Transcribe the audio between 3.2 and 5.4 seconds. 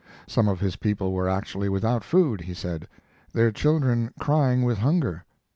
their children crying with hunger.